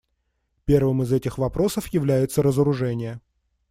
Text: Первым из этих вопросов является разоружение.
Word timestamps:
Первым 0.65 1.03
из 1.03 1.13
этих 1.13 1.37
вопросов 1.37 1.85
является 1.93 2.41
разоружение. 2.41 3.21